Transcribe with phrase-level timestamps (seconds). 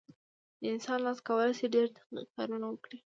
[0.61, 2.97] د انسان لاس کولی شي ډېر دقیق کارونه وکړي.